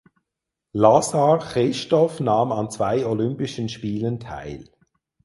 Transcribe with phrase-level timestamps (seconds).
[0.81, 4.65] Lasar Christow nahm an zwei Olympischen Spielen teil.